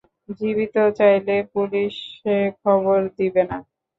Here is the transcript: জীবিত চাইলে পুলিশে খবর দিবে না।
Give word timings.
জীবিত 0.37 0.75
চাইলে 0.97 1.35
পুলিশে 1.53 2.29
খবর 2.59 2.99
দিবে 3.17 3.43
না। 3.49 3.57